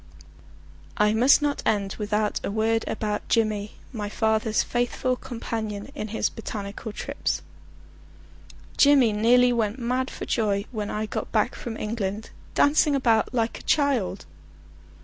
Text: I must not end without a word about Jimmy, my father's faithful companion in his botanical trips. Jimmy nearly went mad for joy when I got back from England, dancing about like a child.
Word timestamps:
I 0.97 1.13
must 1.13 1.43
not 1.43 1.61
end 1.63 1.97
without 1.99 2.43
a 2.43 2.49
word 2.49 2.83
about 2.87 3.29
Jimmy, 3.29 3.73
my 3.93 4.09
father's 4.09 4.63
faithful 4.63 5.15
companion 5.15 5.91
in 5.93 6.07
his 6.07 6.27
botanical 6.27 6.91
trips. 6.91 7.43
Jimmy 8.77 9.13
nearly 9.13 9.53
went 9.53 9.77
mad 9.77 10.09
for 10.09 10.25
joy 10.25 10.65
when 10.71 10.89
I 10.89 11.05
got 11.05 11.31
back 11.31 11.53
from 11.53 11.77
England, 11.77 12.31
dancing 12.55 12.95
about 12.95 13.31
like 13.31 13.59
a 13.59 13.61
child. 13.61 14.25